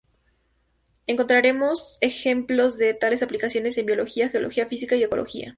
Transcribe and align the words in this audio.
Encontramos 1.05 1.99
ejemplos 2.01 2.79
de 2.79 2.95
tales 2.95 3.21
aplicaciones 3.21 3.77
en 3.77 3.85
biología, 3.85 4.29
geología, 4.29 4.65
física 4.65 4.95
y 4.95 5.03
ecología. 5.03 5.49